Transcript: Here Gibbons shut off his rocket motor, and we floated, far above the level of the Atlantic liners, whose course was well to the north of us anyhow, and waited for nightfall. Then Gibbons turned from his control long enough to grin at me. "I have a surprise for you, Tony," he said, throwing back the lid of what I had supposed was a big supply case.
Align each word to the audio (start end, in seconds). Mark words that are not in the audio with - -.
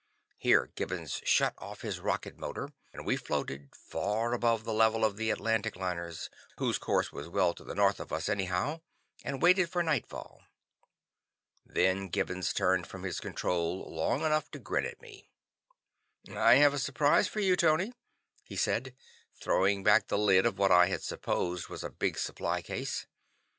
Here 0.39 0.71
Gibbons 0.73 1.21
shut 1.25 1.53
off 1.59 1.81
his 1.81 1.99
rocket 1.99 2.35
motor, 2.35 2.69
and 2.91 3.05
we 3.05 3.15
floated, 3.15 3.69
far 3.75 4.33
above 4.33 4.63
the 4.63 4.73
level 4.73 5.05
of 5.05 5.15
the 5.15 5.29
Atlantic 5.29 5.75
liners, 5.75 6.27
whose 6.57 6.79
course 6.79 7.11
was 7.11 7.29
well 7.29 7.53
to 7.53 7.63
the 7.63 7.75
north 7.75 7.99
of 7.99 8.11
us 8.11 8.27
anyhow, 8.27 8.81
and 9.23 9.43
waited 9.43 9.69
for 9.69 9.83
nightfall. 9.83 10.41
Then 11.63 12.07
Gibbons 12.07 12.51
turned 12.51 12.87
from 12.87 13.03
his 13.03 13.19
control 13.19 13.93
long 13.93 14.21
enough 14.23 14.49
to 14.49 14.57
grin 14.59 14.87
at 14.87 15.03
me. 15.03 15.29
"I 16.33 16.55
have 16.55 16.73
a 16.73 16.79
surprise 16.79 17.27
for 17.27 17.39
you, 17.39 17.55
Tony," 17.55 17.93
he 18.43 18.55
said, 18.55 18.95
throwing 19.39 19.83
back 19.83 20.07
the 20.07 20.17
lid 20.17 20.47
of 20.47 20.57
what 20.57 20.71
I 20.71 20.87
had 20.87 21.03
supposed 21.03 21.67
was 21.67 21.83
a 21.83 21.91
big 21.91 22.17
supply 22.17 22.63
case. 22.63 23.05